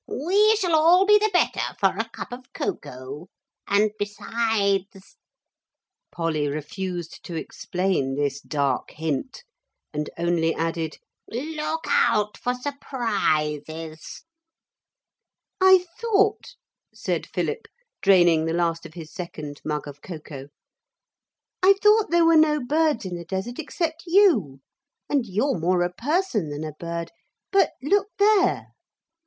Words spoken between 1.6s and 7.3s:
for a cup of cocoa. And besides' Polly refused